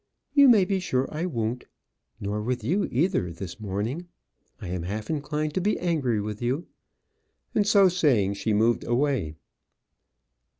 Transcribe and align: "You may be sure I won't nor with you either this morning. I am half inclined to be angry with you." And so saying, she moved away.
"You 0.33 0.49
may 0.49 0.65
be 0.65 0.79
sure 0.79 1.07
I 1.13 1.27
won't 1.27 1.65
nor 2.19 2.41
with 2.41 2.63
you 2.63 2.89
either 2.91 3.31
this 3.31 3.59
morning. 3.59 4.07
I 4.59 4.67
am 4.69 4.81
half 4.81 5.11
inclined 5.11 5.53
to 5.53 5.61
be 5.61 5.77
angry 5.77 6.19
with 6.19 6.41
you." 6.41 6.65
And 7.53 7.67
so 7.67 7.87
saying, 7.87 8.33
she 8.33 8.51
moved 8.51 8.83
away. 8.83 9.35